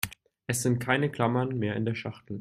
[0.47, 2.39] Es sind keine Klammern mehr in der Schachtel.